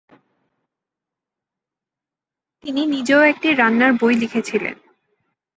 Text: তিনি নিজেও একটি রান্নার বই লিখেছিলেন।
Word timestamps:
তিনি 2.63 2.81
নিজেও 2.85 3.21
একটি 3.21 3.47
রান্নার 3.53 3.93
বই 3.93 4.13
লিখেছিলেন। 4.15 4.75